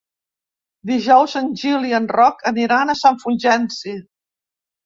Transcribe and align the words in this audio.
Dijous 0.91 1.35
en 1.41 1.51
Gil 1.63 1.85
i 1.89 1.93
en 1.99 2.07
Roc 2.17 2.43
aniran 2.53 2.95
a 2.95 2.99
Sant 3.05 3.23
Fulgenci. 3.25 3.95